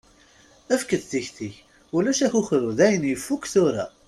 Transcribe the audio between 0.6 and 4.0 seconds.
Efk-d tiktik, ulac akukru dayen yeffuk tura.